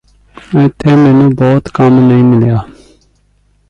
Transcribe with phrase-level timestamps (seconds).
[0.59, 2.63] ਇੱਥੇ ਮੈਨੂੰ ਬਹੁਤਾ ਕੰਮ ਨਹੀਂ ਮਿਲਿਆ